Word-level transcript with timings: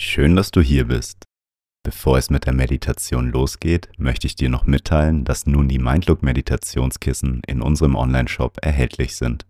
Schön, 0.00 0.36
dass 0.36 0.52
du 0.52 0.60
hier 0.60 0.86
bist. 0.86 1.24
Bevor 1.84 2.18
es 2.18 2.30
mit 2.30 2.46
der 2.46 2.52
Meditation 2.52 3.32
losgeht, 3.32 3.88
möchte 3.98 4.28
ich 4.28 4.36
dir 4.36 4.48
noch 4.48 4.64
mitteilen, 4.64 5.24
dass 5.24 5.44
nun 5.44 5.68
die 5.68 5.80
Mindlook 5.80 6.22
Meditationskissen 6.22 7.42
in 7.48 7.60
unserem 7.60 7.96
Online-Shop 7.96 8.58
erhältlich 8.62 9.16
sind. 9.16 9.44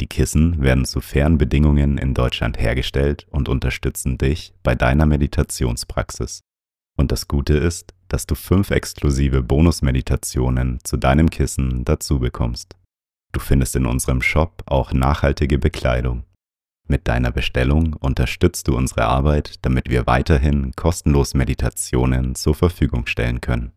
Die 0.00 0.08
Kissen 0.08 0.60
werden 0.60 0.86
zu 0.86 1.00
fairen 1.00 1.38
Bedingungen 1.38 1.98
in 1.98 2.14
Deutschland 2.14 2.58
hergestellt 2.58 3.28
und 3.30 3.48
unterstützen 3.48 4.18
dich 4.18 4.54
bei 4.64 4.74
deiner 4.74 5.06
Meditationspraxis. 5.06 6.40
Und 6.98 7.12
das 7.12 7.28
Gute 7.28 7.56
ist, 7.56 7.94
dass 8.08 8.26
du 8.26 8.34
fünf 8.34 8.72
exklusive 8.72 9.44
Bonusmeditationen 9.44 10.80
zu 10.82 10.96
deinem 10.96 11.30
Kissen 11.30 11.84
dazu 11.84 12.18
bekommst. 12.18 12.74
Du 13.30 13.38
findest 13.38 13.76
in 13.76 13.86
unserem 13.86 14.20
Shop 14.20 14.64
auch 14.66 14.92
nachhaltige 14.92 15.58
Bekleidung. 15.60 16.24
Mit 16.88 17.08
deiner 17.08 17.32
Bestellung 17.32 17.94
unterstützt 17.94 18.68
du 18.68 18.76
unsere 18.76 19.06
Arbeit, 19.06 19.54
damit 19.62 19.90
wir 19.90 20.06
weiterhin 20.06 20.70
kostenlos 20.76 21.34
Meditationen 21.34 22.36
zur 22.36 22.54
Verfügung 22.54 23.06
stellen 23.06 23.40
können. 23.40 23.72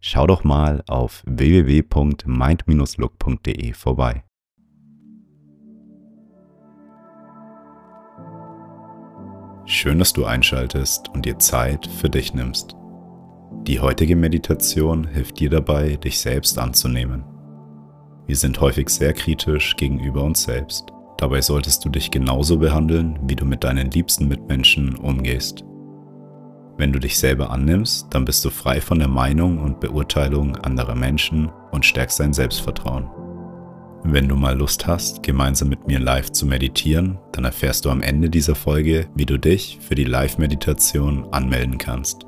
Schau 0.00 0.28
doch 0.28 0.44
mal 0.44 0.84
auf 0.86 1.24
www.mind-look.de 1.26 3.72
vorbei. 3.72 4.22
Schön, 9.66 9.98
dass 9.98 10.12
du 10.12 10.26
einschaltest 10.26 11.08
und 11.08 11.24
dir 11.24 11.38
Zeit 11.38 11.86
für 11.86 12.10
dich 12.10 12.34
nimmst. 12.34 12.76
Die 13.66 13.80
heutige 13.80 14.14
Meditation 14.14 15.06
hilft 15.06 15.40
dir 15.40 15.48
dabei, 15.48 15.96
dich 15.96 16.20
selbst 16.20 16.58
anzunehmen. 16.58 17.24
Wir 18.26 18.36
sind 18.36 18.60
häufig 18.60 18.90
sehr 18.90 19.14
kritisch 19.14 19.74
gegenüber 19.76 20.22
uns 20.22 20.42
selbst. 20.42 20.93
Dabei 21.18 21.40
solltest 21.40 21.84
du 21.84 21.88
dich 21.88 22.10
genauso 22.10 22.58
behandeln, 22.58 23.18
wie 23.26 23.36
du 23.36 23.44
mit 23.44 23.64
deinen 23.64 23.90
liebsten 23.90 24.28
Mitmenschen 24.28 24.96
umgehst. 24.96 25.64
Wenn 26.76 26.92
du 26.92 26.98
dich 26.98 27.18
selber 27.18 27.50
annimmst, 27.50 28.08
dann 28.10 28.24
bist 28.24 28.44
du 28.44 28.50
frei 28.50 28.80
von 28.80 28.98
der 28.98 29.08
Meinung 29.08 29.58
und 29.58 29.78
Beurteilung 29.78 30.56
anderer 30.56 30.96
Menschen 30.96 31.50
und 31.70 31.86
stärkst 31.86 32.18
dein 32.18 32.32
Selbstvertrauen. 32.32 33.08
Wenn 34.02 34.28
du 34.28 34.36
mal 34.36 34.56
Lust 34.56 34.86
hast, 34.86 35.22
gemeinsam 35.22 35.68
mit 35.68 35.86
mir 35.86 35.98
live 35.98 36.30
zu 36.30 36.46
meditieren, 36.46 37.18
dann 37.32 37.44
erfährst 37.44 37.84
du 37.84 37.90
am 37.90 38.02
Ende 38.02 38.28
dieser 38.28 38.54
Folge, 38.54 39.06
wie 39.14 39.24
du 39.24 39.38
dich 39.38 39.78
für 39.80 39.94
die 39.94 40.04
Live-Meditation 40.04 41.32
anmelden 41.32 41.78
kannst. 41.78 42.26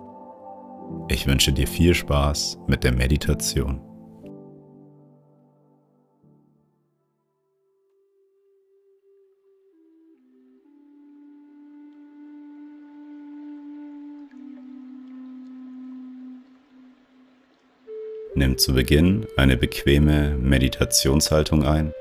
Ich 1.09 1.27
wünsche 1.27 1.53
dir 1.53 1.67
viel 1.67 1.93
Spaß 1.93 2.61
mit 2.67 2.83
der 2.83 2.93
Meditation. 2.93 3.86
Nimm 18.39 18.59
zu 18.59 18.75
Beginn 18.75 19.27
eine 19.39 19.57
bequeme 19.57 20.37
Meditationshaltung 20.39 21.65
ein 21.65 21.95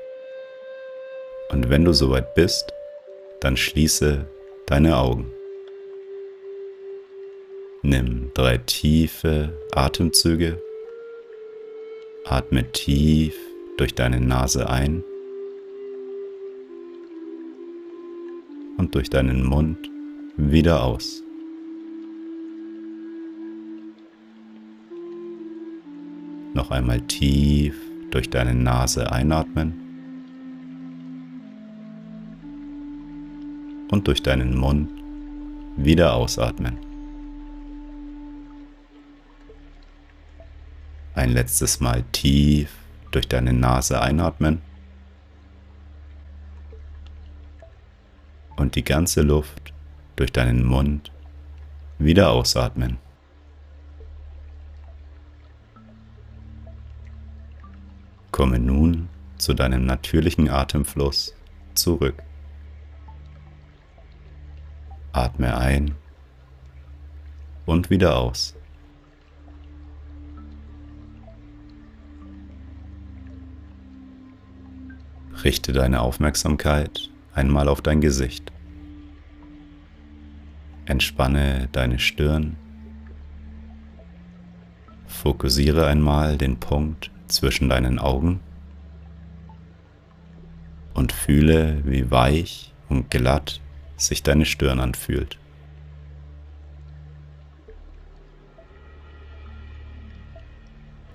und 1.48 1.70
wenn 1.70 1.82
du 1.82 1.94
soweit 1.94 2.34
bist, 2.34 2.74
dann 3.40 3.56
schließe 3.56 4.26
deine 4.66 4.98
Augen. 4.98 5.32
Nimm 7.80 8.32
drei 8.34 8.58
tiefe 8.58 9.50
Atemzüge, 9.72 10.60
atme 12.26 12.70
tief 12.70 13.34
durch 13.78 13.94
deine 13.94 14.20
Nase 14.20 14.68
ein 14.68 15.02
und 18.76 18.94
durch 18.94 19.08
deinen 19.08 19.42
Mund 19.42 19.90
wieder 20.36 20.84
aus. 20.84 21.22
Noch 26.56 26.70
einmal 26.70 27.02
tief 27.02 27.76
durch 28.10 28.30
deine 28.30 28.54
Nase 28.54 29.12
einatmen 29.12 29.74
und 33.90 34.08
durch 34.08 34.22
deinen 34.22 34.56
Mund 34.56 34.88
wieder 35.76 36.14
ausatmen. 36.14 36.78
Ein 41.14 41.32
letztes 41.32 41.78
Mal 41.80 42.04
tief 42.12 42.70
durch 43.10 43.28
deine 43.28 43.52
Nase 43.52 44.00
einatmen 44.00 44.62
und 48.56 48.76
die 48.76 48.84
ganze 48.84 49.20
Luft 49.20 49.74
durch 50.16 50.32
deinen 50.32 50.64
Mund 50.64 51.12
wieder 51.98 52.30
ausatmen. 52.30 52.96
Komme 58.36 58.58
nun 58.58 59.08
zu 59.38 59.54
deinem 59.54 59.86
natürlichen 59.86 60.50
Atemfluss 60.50 61.34
zurück. 61.72 62.22
Atme 65.12 65.56
ein 65.56 65.94
und 67.64 67.88
wieder 67.88 68.18
aus. 68.18 68.54
Richte 75.42 75.72
deine 75.72 76.02
Aufmerksamkeit 76.02 77.08
einmal 77.32 77.70
auf 77.70 77.80
dein 77.80 78.02
Gesicht. 78.02 78.52
Entspanne 80.84 81.70
deine 81.72 81.98
Stirn. 81.98 82.58
Fokussiere 85.06 85.86
einmal 85.86 86.36
den 86.36 86.60
Punkt 86.60 87.10
zwischen 87.28 87.68
deinen 87.68 87.98
Augen 87.98 88.40
und 90.94 91.12
fühle, 91.12 91.82
wie 91.84 92.10
weich 92.10 92.72
und 92.88 93.10
glatt 93.10 93.60
sich 93.96 94.22
deine 94.22 94.44
Stirn 94.44 94.80
anfühlt. 94.80 95.38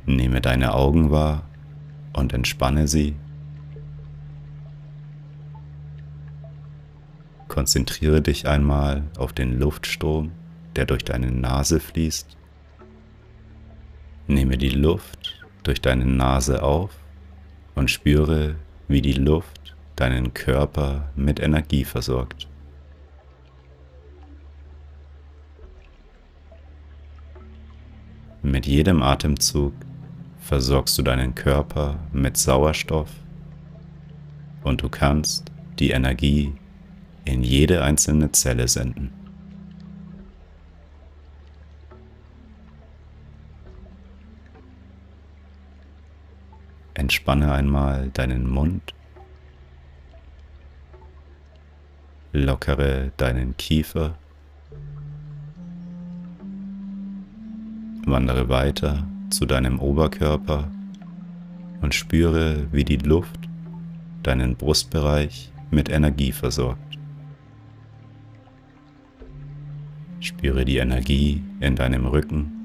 Nehme 0.05 0.41
deine 0.41 0.73
Augen 0.73 1.11
wahr 1.11 1.44
und 2.13 2.33
entspanne 2.33 2.88
sie. 2.88 3.16
Konzentriere 7.47 8.21
dich 8.21 8.47
einmal 8.47 9.03
auf 9.17 9.33
den 9.33 9.59
Luftstrom, 9.59 10.31
der 10.75 10.85
durch 10.85 11.03
deine 11.03 11.31
Nase 11.31 11.79
fließt. 11.79 12.38
Nehme 14.27 14.57
die 14.57 14.69
Luft 14.69 15.41
durch 15.63 15.81
deine 15.81 16.05
Nase 16.05 16.63
auf 16.63 16.91
und 17.75 17.89
spüre, 17.89 18.55
wie 18.88 19.01
die 19.01 19.13
Luft 19.13 19.75
deinen 19.95 20.33
Körper 20.33 21.09
mit 21.16 21.39
Energie 21.39 21.85
versorgt. 21.85 22.47
Mit 28.44 28.66
jedem 28.66 29.03
Atemzug 29.03 29.73
versorgst 30.39 30.97
du 30.97 31.03
deinen 31.03 31.35
Körper 31.35 32.00
mit 32.11 32.38
Sauerstoff 32.38 33.09
und 34.63 34.81
du 34.81 34.89
kannst 34.89 35.51
die 35.77 35.91
Energie 35.91 36.53
in 37.23 37.44
jede 37.44 37.83
einzelne 37.83 38.31
Zelle 38.31 38.67
senden. 38.67 39.20
Entspanne 47.01 47.51
einmal 47.51 48.12
deinen 48.13 48.47
Mund. 48.47 48.94
Lockere 52.31 53.12
deinen 53.17 53.57
Kiefer. 53.57 54.19
Wandere 58.06 58.50
weiter 58.50 59.07
zu 59.31 59.48
deinem 59.48 59.80
Oberkörper 59.80 60.69
und 61.81 61.95
spüre, 61.95 62.71
wie 62.71 62.86
die 62.86 62.98
Luft 62.98 63.50
deinen 64.21 64.56
Brustbereich 64.56 65.51
mit 65.71 65.89
Energie 65.89 66.31
versorgt. 66.31 67.00
Spüre 70.19 70.65
die 70.65 70.77
Energie 70.77 71.42
in 71.62 71.75
deinem 71.75 72.06
Rücken 72.06 72.61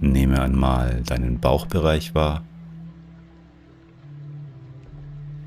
Nehme 0.00 0.40
einmal 0.40 1.02
deinen 1.04 1.40
Bauchbereich 1.40 2.14
wahr. 2.14 2.42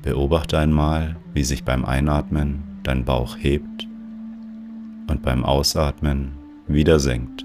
Beobachte 0.02 0.58
einmal, 0.58 1.16
wie 1.32 1.42
sich 1.42 1.64
beim 1.64 1.84
Einatmen 1.84 2.62
dein 2.84 3.04
Bauch 3.04 3.36
hebt 3.36 3.88
und 5.08 5.22
beim 5.22 5.44
Ausatmen 5.44 6.32
wieder 6.68 7.00
senkt. 7.00 7.44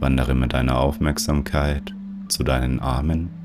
Wandere 0.00 0.34
mit 0.34 0.52
deiner 0.52 0.78
Aufmerksamkeit 0.78 1.94
zu 2.28 2.44
deinen 2.44 2.78
Armen. 2.80 3.43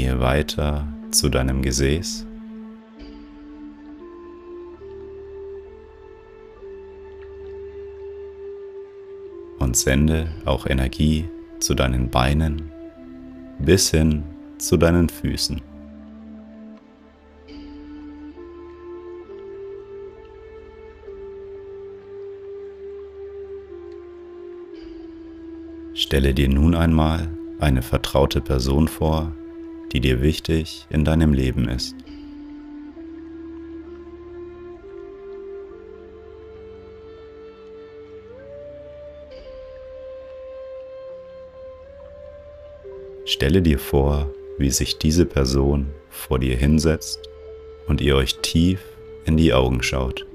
Gehe 0.00 0.18
weiter 0.18 0.88
zu 1.10 1.28
deinem 1.28 1.60
Gesäß. 1.60 2.26
Und 9.58 9.76
sende 9.76 10.28
auch 10.46 10.66
Energie 10.66 11.28
zu 11.58 11.74
deinen 11.74 12.08
Beinen 12.08 12.72
bis 13.58 13.90
hin 13.90 14.22
zu 14.56 14.78
deinen 14.78 15.10
Füßen. 15.10 15.60
Stelle 25.92 26.32
dir 26.32 26.48
nun 26.48 26.74
einmal 26.74 27.28
eine 27.58 27.82
vertraute 27.82 28.40
Person 28.40 28.88
vor, 28.88 29.34
die 29.92 30.00
dir 30.00 30.22
wichtig 30.22 30.86
in 30.90 31.04
deinem 31.04 31.32
Leben 31.32 31.68
ist. 31.68 31.94
Stelle 43.24 43.62
dir 43.62 43.78
vor, 43.78 44.28
wie 44.58 44.70
sich 44.70 44.98
diese 44.98 45.24
Person 45.24 45.86
vor 46.10 46.38
dir 46.38 46.56
hinsetzt 46.56 47.20
und 47.86 48.00
ihr 48.00 48.16
euch 48.16 48.36
tief 48.40 48.80
in 49.24 49.36
die 49.36 49.52
Augen 49.52 49.82
schaut. 49.82 50.26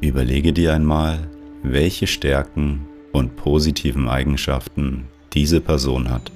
Überlege 0.00 0.52
dir 0.52 0.74
einmal, 0.74 1.30
welche 1.62 2.06
Stärken 2.06 2.86
und 3.16 3.34
positiven 3.34 4.08
Eigenschaften 4.08 5.06
diese 5.32 5.60
Person 5.62 6.10
hat. 6.10 6.30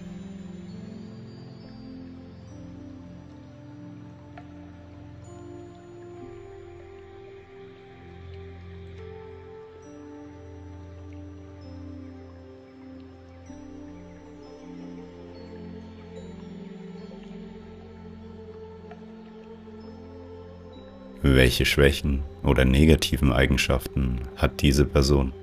Welche 21.22 21.66
Schwächen 21.66 22.22
oder 22.42 22.64
negativen 22.64 23.32
Eigenschaften 23.32 24.20
hat 24.36 24.62
diese 24.62 24.86
Person? 24.86 25.34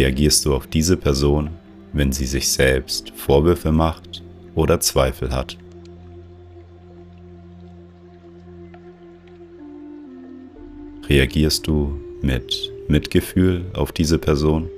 Reagierst 0.00 0.46
du 0.46 0.54
auf 0.54 0.66
diese 0.66 0.96
Person, 0.96 1.50
wenn 1.92 2.10
sie 2.10 2.24
sich 2.24 2.48
selbst 2.48 3.10
Vorwürfe 3.10 3.70
macht 3.70 4.22
oder 4.54 4.80
Zweifel 4.80 5.30
hat? 5.30 5.58
Reagierst 11.06 11.66
du 11.66 12.00
mit 12.22 12.72
Mitgefühl 12.88 13.66
auf 13.74 13.92
diese 13.92 14.16
Person? 14.16 14.70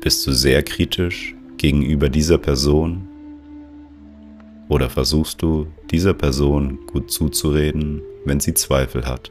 Bist 0.00 0.26
du 0.26 0.32
sehr 0.32 0.62
kritisch 0.62 1.34
gegenüber 1.58 2.08
dieser 2.08 2.38
Person? 2.38 3.06
Oder 4.70 4.88
versuchst 4.88 5.42
du 5.42 5.66
dieser 5.90 6.14
Person 6.14 6.78
gut 6.86 7.10
zuzureden, 7.10 8.00
wenn 8.24 8.40
sie 8.40 8.54
Zweifel 8.54 9.04
hat? 9.04 9.30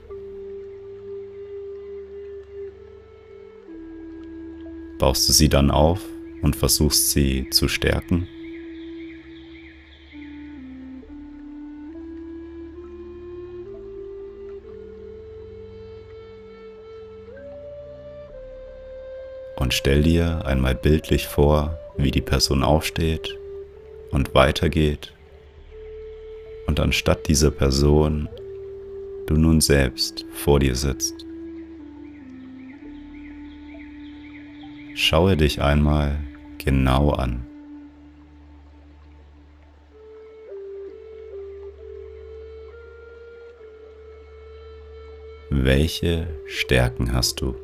Baust 5.01 5.27
du 5.27 5.33
sie 5.33 5.50
dann 5.50 5.71
auf 5.71 6.00
und 6.44 6.56
versuchst 6.56 7.09
sie 7.09 7.50
zu 7.50 7.68
stärken. 7.68 8.27
Und 19.56 19.74
stell 19.74 20.03
dir 20.03 20.45
einmal 20.45 20.75
bildlich 20.75 21.27
vor, 21.27 21.80
wie 21.97 22.12
die 22.12 22.21
Person 22.21 22.62
aufsteht 22.62 23.36
und 24.12 24.36
weitergeht 24.36 25.15
und 26.68 26.80
anstatt 26.80 27.27
dieser 27.27 27.50
Person 27.50 28.30
du 29.25 29.33
nun 29.33 29.62
selbst 29.62 30.25
vor 30.36 30.59
dir 30.59 30.75
sitzt. 30.75 31.25
Schaue 34.93 35.38
dich 35.38 35.61
einmal 35.61 36.19
genau 36.57 37.11
an. 37.11 37.45
Welche 45.49 46.27
Stärken 46.47 47.13
hast 47.13 47.41
du? 47.41 47.55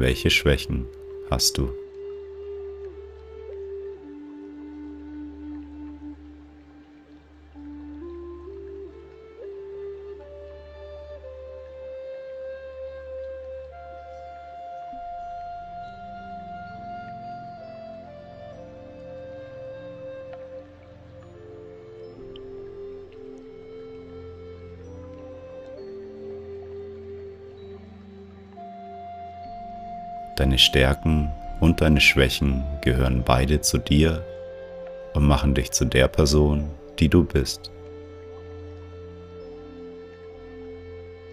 Welche 0.00 0.30
Schwächen 0.30 0.86
hast 1.28 1.58
du? 1.58 1.70
Deine 30.38 30.56
Stärken 30.56 31.32
und 31.58 31.80
deine 31.80 32.00
Schwächen 32.00 32.62
gehören 32.80 33.24
beide 33.26 33.60
zu 33.60 33.76
dir 33.76 34.24
und 35.12 35.26
machen 35.26 35.52
dich 35.52 35.72
zu 35.72 35.84
der 35.84 36.06
Person, 36.06 36.70
die 37.00 37.08
du 37.08 37.24
bist. 37.24 37.72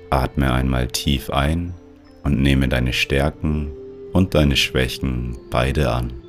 Atme 0.09 0.51
einmal 0.51 0.87
tief 0.87 1.29
ein 1.29 1.75
und 2.23 2.41
nehme 2.41 2.67
deine 2.67 2.93
Stärken 2.93 3.71
und 4.11 4.33
deine 4.33 4.55
Schwächen 4.55 5.37
beide 5.51 5.91
an. 5.91 6.24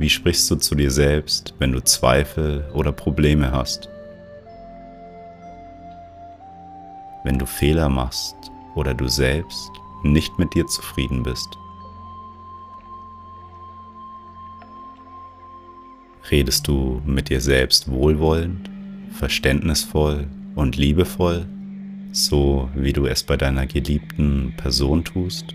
Wie 0.00 0.08
sprichst 0.08 0.50
du 0.50 0.56
zu 0.56 0.74
dir 0.74 0.90
selbst, 0.90 1.52
wenn 1.58 1.72
du 1.72 1.84
Zweifel 1.84 2.64
oder 2.72 2.90
Probleme 2.90 3.52
hast? 3.52 3.90
Wenn 7.22 7.38
du 7.38 7.44
Fehler 7.44 7.90
machst 7.90 8.34
oder 8.74 8.94
du 8.94 9.08
selbst 9.08 9.70
nicht 10.02 10.38
mit 10.38 10.54
dir 10.54 10.66
zufrieden 10.68 11.22
bist? 11.22 11.48
Redest 16.30 16.66
du 16.66 17.02
mit 17.04 17.28
dir 17.28 17.42
selbst 17.42 17.90
wohlwollend 17.90 18.70
verständnisvoll 19.18 20.26
und 20.54 20.78
liebevoll, 20.78 21.44
so 22.12 22.70
wie 22.74 22.94
du 22.94 23.04
es 23.04 23.22
bei 23.22 23.36
deiner 23.36 23.66
geliebten 23.66 24.54
Person 24.56 25.04
tust? 25.04 25.54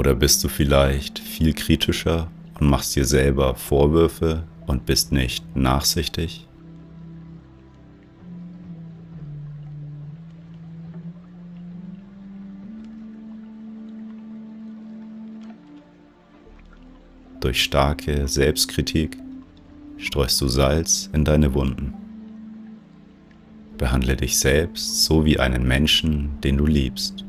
Oder 0.00 0.14
bist 0.14 0.42
du 0.42 0.48
vielleicht 0.48 1.18
viel 1.18 1.52
kritischer 1.52 2.30
und 2.58 2.70
machst 2.70 2.96
dir 2.96 3.04
selber 3.04 3.54
Vorwürfe 3.54 4.44
und 4.66 4.86
bist 4.86 5.12
nicht 5.12 5.44
nachsichtig? 5.54 6.48
Durch 17.40 17.62
starke 17.62 18.26
Selbstkritik 18.26 19.18
streust 19.98 20.40
du 20.40 20.48
Salz 20.48 21.10
in 21.12 21.26
deine 21.26 21.52
Wunden. 21.52 21.92
Behandle 23.76 24.16
dich 24.16 24.38
selbst 24.38 25.04
so 25.04 25.26
wie 25.26 25.38
einen 25.38 25.68
Menschen, 25.68 26.40
den 26.40 26.56
du 26.56 26.64
liebst 26.64 27.26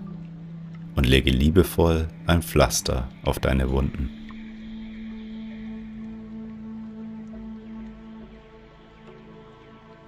und 0.96 1.08
lege 1.08 1.32
liebevoll 1.32 2.08
ein 2.28 2.42
Pflaster 2.42 3.10
auf 3.24 3.40
deine 3.40 3.70
Wunden. 3.70 4.10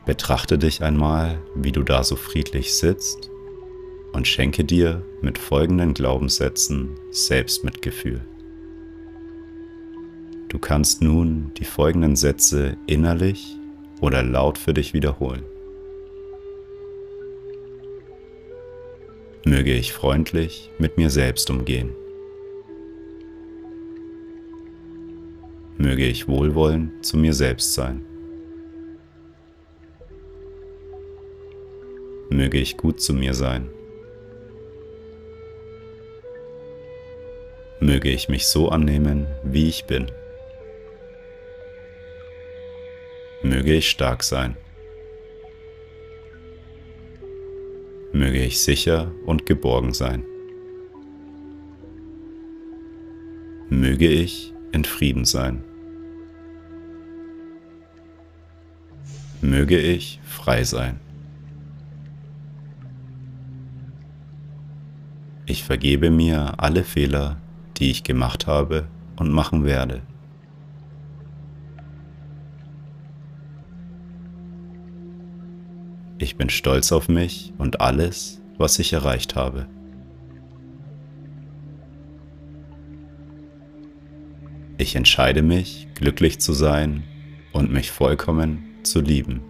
Betrachte 0.05 0.57
dich 0.57 0.83
einmal, 0.83 1.39
wie 1.55 1.71
du 1.71 1.81
da 1.83 2.03
so 2.03 2.17
friedlich 2.17 2.73
sitzt 2.73 3.29
und 4.11 4.27
schenke 4.27 4.65
dir 4.65 5.03
mit 5.21 5.37
folgenden 5.37 5.93
Glaubenssätzen 5.93 6.89
Selbstmitgefühl. 7.11 8.21
Du 10.49 10.59
kannst 10.59 11.01
nun 11.01 11.51
die 11.57 11.65
folgenden 11.65 12.15
Sätze 12.15 12.77
innerlich 12.85 13.57
oder 14.01 14.21
laut 14.21 14.57
für 14.57 14.73
dich 14.73 14.93
wiederholen. 14.93 15.43
Möge 19.45 19.73
ich 19.73 19.91
freundlich 19.91 20.71
mit 20.77 20.97
mir 20.97 21.09
selbst 21.09 21.49
umgehen. 21.49 21.93
Möge 25.77 26.05
ich 26.05 26.27
wohlwollend 26.27 27.05
zu 27.05 27.17
mir 27.17 27.33
selbst 27.33 27.73
sein. 27.73 28.05
Möge 32.29 32.57
ich 32.57 32.77
gut 32.77 33.01
zu 33.01 33.13
mir 33.13 33.33
sein. 33.33 33.69
Möge 37.79 38.09
ich 38.09 38.29
mich 38.29 38.47
so 38.47 38.69
annehmen, 38.69 39.27
wie 39.43 39.67
ich 39.67 39.83
bin. 39.85 40.09
Möge 43.41 43.73
ich 43.73 43.89
stark 43.89 44.23
sein. 44.23 44.55
Möge 48.13 48.43
ich 48.43 48.61
sicher 48.61 49.11
und 49.25 49.47
geborgen 49.47 49.91
sein. 49.93 50.23
Möge 53.69 54.07
ich 54.07 54.53
in 54.71 54.85
Frieden 54.85 55.25
sein. 55.25 55.63
Möge 59.41 59.79
ich 59.79 60.19
frei 60.23 60.63
sein. 60.63 60.99
Ich 65.47 65.63
vergebe 65.63 66.11
mir 66.11 66.53
alle 66.57 66.83
Fehler, 66.83 67.41
die 67.77 67.89
ich 67.89 68.03
gemacht 68.03 68.45
habe 68.47 68.87
und 69.17 69.31
machen 69.31 69.65
werde. 69.65 70.01
Ich 76.23 76.37
bin 76.37 76.49
stolz 76.49 76.93
auf 76.93 77.09
mich 77.09 77.51
und 77.57 77.81
alles, 77.81 78.41
was 78.57 78.79
ich 78.79 78.93
erreicht 78.93 79.35
habe. 79.35 79.67
Ich 84.77 84.95
entscheide 84.95 85.41
mich, 85.41 85.89
glücklich 85.95 86.39
zu 86.39 86.53
sein 86.53 87.03
und 87.51 87.73
mich 87.73 87.91
vollkommen 87.91 88.63
zu 88.83 89.01
lieben. 89.01 89.41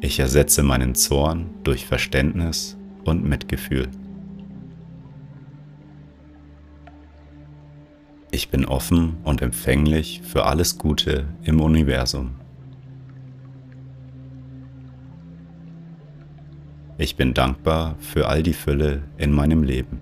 Ich 0.00 0.20
ersetze 0.20 0.62
meinen 0.62 0.94
Zorn 0.94 1.50
durch 1.64 1.86
Verständnis 1.86 2.78
und 3.02 3.24
Mitgefühl. 3.24 3.88
Ich 8.42 8.48
bin 8.48 8.64
offen 8.64 9.18
und 9.22 9.40
empfänglich 9.40 10.20
für 10.24 10.46
alles 10.46 10.76
Gute 10.76 11.28
im 11.44 11.60
Universum. 11.60 12.40
Ich 16.98 17.14
bin 17.14 17.34
dankbar 17.34 17.94
für 18.00 18.26
all 18.26 18.42
die 18.42 18.52
Fülle 18.52 19.04
in 19.16 19.30
meinem 19.30 19.62
Leben. 19.62 20.00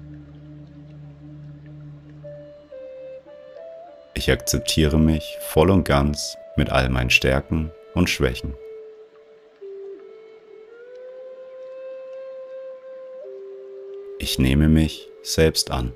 Ich 4.15 4.33
akzeptiere 4.33 4.99
mich 4.99 5.37
voll 5.43 5.69
und 5.69 5.85
ganz 5.85 6.39
mit 6.57 6.71
all 6.71 6.89
meinen 6.89 7.11
Stärken 7.11 7.71
und 7.93 8.09
Schwächen. 8.09 8.55
Ich 14.19 14.39
nehme 14.39 14.71
mich 14.71 15.11
selbst 15.23 15.71
an. 15.71 15.93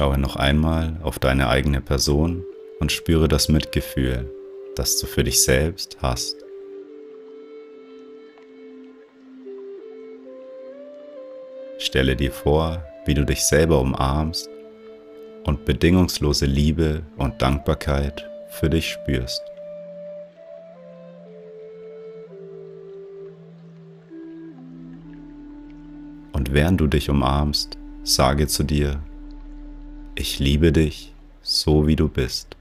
Schaue 0.00 0.16
noch 0.16 0.36
einmal 0.36 0.96
auf 1.02 1.18
deine 1.18 1.50
eigene 1.50 1.82
Person 1.82 2.42
und 2.78 2.90
spüre 2.90 3.28
das 3.28 3.50
Mitgefühl, 3.50 4.32
das 4.74 4.98
du 4.98 5.06
für 5.06 5.24
dich 5.24 5.44
selbst 5.44 5.98
hast. 6.00 6.36
Stelle 11.76 12.16
dir 12.16 12.32
vor, 12.32 12.82
wie 13.04 13.12
du 13.12 13.26
dich 13.26 13.42
selber 13.42 13.78
umarmst 13.78 14.48
und 15.44 15.66
bedingungslose 15.66 16.46
Liebe 16.46 17.02
und 17.18 17.42
Dankbarkeit 17.42 18.26
für 18.48 18.70
dich 18.70 18.88
spürst. 18.88 19.42
Und 26.32 26.54
während 26.54 26.80
du 26.80 26.86
dich 26.86 27.10
umarmst, 27.10 27.76
sage 28.02 28.46
zu 28.46 28.62
dir, 28.62 29.02
ich 30.20 30.38
liebe 30.38 30.70
dich 30.70 31.14
so 31.40 31.86
wie 31.86 31.96
du 31.96 32.06
bist. 32.06 32.54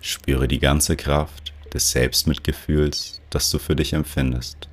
Spüre 0.00 0.46
die 0.46 0.60
ganze 0.60 0.94
Kraft 0.96 1.52
des 1.74 1.90
Selbstmitgefühls, 1.90 3.20
das 3.30 3.50
du 3.50 3.58
für 3.58 3.74
dich 3.74 3.94
empfindest. 3.94 4.68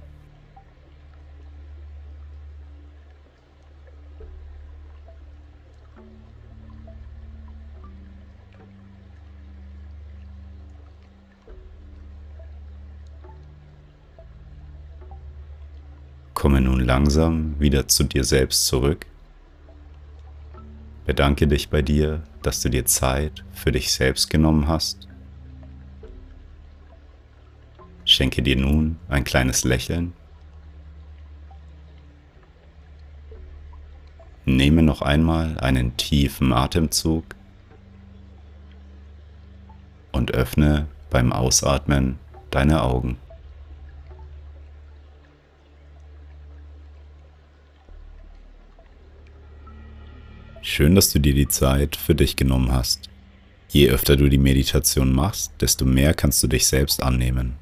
Komme 16.44 16.60
nun 16.60 16.82
langsam 16.82 17.58
wieder 17.58 17.88
zu 17.88 18.04
dir 18.04 18.26
selbst 18.26 18.66
zurück. 18.66 19.06
Bedanke 21.06 21.48
dich 21.48 21.70
bei 21.70 21.82
dir, 21.82 22.22
dass 22.42 22.60
du 22.60 22.68
dir 22.68 22.86
Zeit 22.86 23.46
für 23.54 23.72
dich 23.72 23.94
selbst 23.94 24.30
genommen 24.30 24.68
hast. 24.68 25.08
Schenke 28.04 28.42
dir 28.42 28.58
nun 28.58 28.98
ein 29.08 29.24
kleines 29.24 29.64
Lächeln. 29.64 30.12
Nehme 34.44 34.84
noch 34.84 35.02
einmal 35.02 35.58
einen 35.60 35.96
tiefen 35.96 36.52
Atemzug 36.52 37.24
und 40.12 40.34
öffne 40.34 40.88
beim 41.10 41.32
Ausatmen 41.32 42.20
deine 42.52 42.84
Augen. 42.84 43.23
Schön, 50.76 50.96
dass 50.96 51.12
du 51.12 51.20
dir 51.20 51.36
die 51.36 51.48
Zeit 51.48 51.96
für 51.96 52.16
dich 52.16 52.36
genommen 52.36 52.72
hast. 52.72 53.08
Je 53.70 53.92
öfter 53.92 54.16
du 54.16 54.28
die 54.28 54.40
Meditation 54.40 55.14
machst, 55.14 55.52
desto 55.62 55.86
mehr 55.86 56.16
kannst 56.16 56.42
du 56.42 56.48
dich 56.48 56.66
selbst 56.66 57.04
annehmen. 57.04 57.58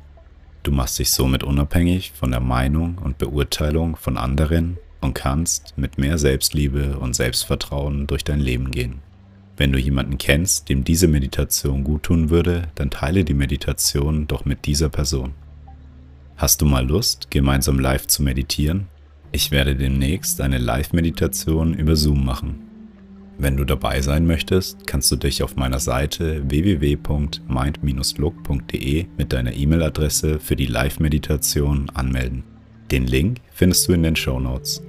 Du 0.63 0.71
machst 0.71 0.97
dich 0.97 1.11
somit 1.11 1.43
unabhängig 1.43 2.13
von 2.13 2.31
der 2.31 2.39
Meinung 2.39 2.99
und 2.99 3.17
Beurteilung 3.17 3.97
von 3.97 4.15
anderen 4.15 4.77
und 5.01 5.13
kannst 5.13 5.73
mit 5.75 5.97
mehr 5.97 6.17
Selbstliebe 6.17 6.99
und 6.99 7.13
Selbstvertrauen 7.13 8.07
durch 8.07 8.23
dein 8.23 8.39
Leben 8.39 8.71
gehen. 8.71 8.99
Wenn 9.57 9.73
du 9.73 9.77
jemanden 9.77 10.17
kennst, 10.17 10.69
dem 10.69 10.85
diese 10.85 11.09
Meditation 11.09 11.83
guttun 11.83 12.29
würde, 12.29 12.69
dann 12.75 12.91
teile 12.91 13.25
die 13.25 13.33
Meditation 13.33 14.25
doch 14.25 14.45
mit 14.45 14.65
dieser 14.65 14.87
Person. 14.87 15.33
Hast 16.37 16.61
du 16.61 16.65
mal 16.65 16.87
Lust, 16.87 17.29
gemeinsam 17.29 17.77
live 17.77 18.07
zu 18.07 18.23
meditieren? 18.23 18.87
Ich 19.33 19.51
werde 19.51 19.75
demnächst 19.75 20.39
eine 20.39 20.59
Live-Meditation 20.59 21.73
über 21.73 21.97
Zoom 21.97 22.23
machen. 22.23 22.70
Wenn 23.37 23.57
du 23.57 23.65
dabei 23.65 24.01
sein 24.01 24.25
möchtest, 24.27 24.85
kannst 24.85 25.11
du 25.11 25.15
dich 25.15 25.41
auf 25.41 25.55
meiner 25.55 25.79
Seite 25.79 26.43
www.mind-look.de 26.49 29.05
mit 29.17 29.33
deiner 29.33 29.53
E-Mail-Adresse 29.53 30.39
für 30.39 30.55
die 30.55 30.67
Live-Meditation 30.67 31.89
anmelden. 31.93 32.43
Den 32.91 33.07
Link 33.07 33.39
findest 33.53 33.87
du 33.87 33.93
in 33.93 34.03
den 34.03 34.15
Show 34.15 34.39
Notes. 34.39 34.83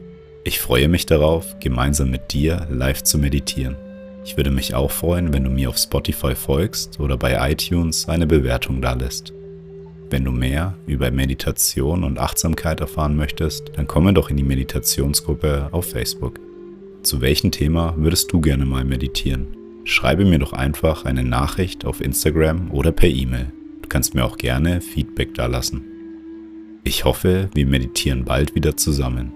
Ich 0.44 0.58
freue 0.58 0.88
mich 0.88 1.06
darauf, 1.06 1.58
gemeinsam 1.60 2.10
mit 2.10 2.32
dir 2.32 2.66
live 2.68 3.04
zu 3.04 3.16
meditieren. 3.16 3.76
Ich 4.24 4.36
würde 4.36 4.50
mich 4.50 4.74
auch 4.74 4.90
freuen, 4.90 5.32
wenn 5.32 5.44
du 5.44 5.50
mir 5.50 5.68
auf 5.68 5.78
Spotify 5.78 6.34
folgst 6.34 7.00
oder 7.00 7.16
bei 7.16 7.50
iTunes 7.50 8.08
eine 8.08 8.26
Bewertung 8.26 8.82
dalässt. 8.82 9.32
Wenn 10.10 10.24
du 10.24 10.30
mehr 10.30 10.74
über 10.86 11.10
Meditation 11.10 12.04
und 12.04 12.18
Achtsamkeit 12.18 12.80
erfahren 12.80 13.16
möchtest, 13.16 13.72
dann 13.76 13.86
komme 13.86 14.12
doch 14.12 14.30
in 14.30 14.36
die 14.36 14.42
Meditationsgruppe 14.42 15.68
auf 15.72 15.90
Facebook. 15.90 16.38
Zu 17.02 17.20
welchem 17.20 17.50
Thema 17.50 17.94
würdest 17.96 18.32
du 18.32 18.40
gerne 18.40 18.64
mal 18.64 18.84
meditieren? 18.84 19.48
Schreibe 19.84 20.24
mir 20.24 20.38
doch 20.38 20.52
einfach 20.52 21.04
eine 21.04 21.24
Nachricht 21.24 21.84
auf 21.84 22.00
Instagram 22.00 22.70
oder 22.70 22.92
per 22.92 23.08
E-Mail. 23.08 23.52
Du 23.82 23.88
kannst 23.88 24.14
mir 24.14 24.24
auch 24.24 24.38
gerne 24.38 24.80
Feedback 24.80 25.34
dalassen. 25.34 25.82
Ich 26.84 27.04
hoffe, 27.04 27.50
wir 27.54 27.66
meditieren 27.66 28.24
bald 28.24 28.54
wieder 28.54 28.76
zusammen. 28.76 29.32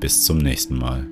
Bis 0.00 0.24
zum 0.24 0.38
nächsten 0.38 0.78
Mal. 0.78 1.06